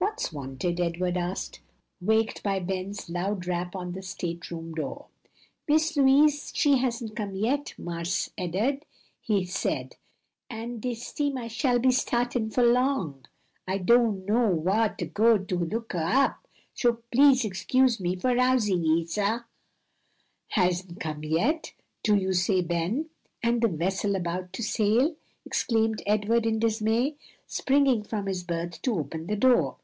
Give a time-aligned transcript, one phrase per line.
[0.00, 1.60] "What's wanted?" Edward asked,
[2.00, 5.06] waked by Ben's loud rap on the state room door.
[5.68, 8.84] "Miss Louise she hasn't come yet, Marse Ed'ard,"
[9.20, 9.94] he said,
[10.50, 13.26] "and de steamah'll be startin' fo' long.
[13.68, 18.34] I don' know whar to go to look her up, so please excuse me for
[18.34, 19.44] rousin' ye, sah."
[20.48, 23.08] "Hasn't come yet, do you say, Ben?
[23.40, 25.14] and the vessel about to sail?"
[25.46, 27.14] exclaimed Edward in dismay,
[27.46, 29.76] springing from his berth to open the door.